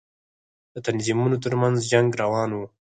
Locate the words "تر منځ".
1.43-1.77